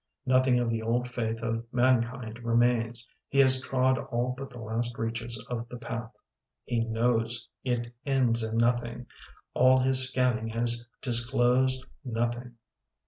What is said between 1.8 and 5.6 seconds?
kind remains. He has trod all but the last reaches